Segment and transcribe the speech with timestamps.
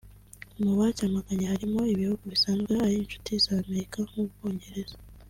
[0.63, 4.95] Mu bacyamaganye harimo ibihugu bisanzwe ari inshuti za Amerika nk’Ubwongereza